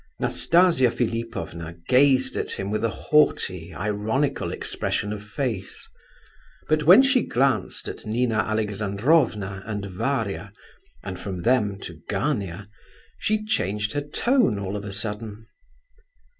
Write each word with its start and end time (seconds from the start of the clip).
Nastasia 0.17 0.89
Philipovna 0.89 1.75
gazed 1.87 2.35
at 2.35 2.53
him 2.53 2.71
with 2.71 2.83
a 2.83 2.89
haughty, 2.89 3.71
ironical 3.71 4.51
expression 4.51 5.13
of 5.13 5.21
face; 5.23 5.87
but 6.67 6.81
when 6.85 7.03
she 7.03 7.21
glanced 7.21 7.87
at 7.87 8.03
Nina 8.03 8.39
Alexandrovna 8.39 9.61
and 9.63 9.85
Varia, 9.85 10.53
and 11.03 11.19
from 11.19 11.43
them 11.43 11.77
to 11.81 12.01
Gania, 12.09 12.67
she 13.19 13.45
changed 13.45 13.93
her 13.93 14.01
tone, 14.01 14.57
all 14.57 14.75
of 14.75 14.85
a 14.85 14.91
sudden. 14.91 15.45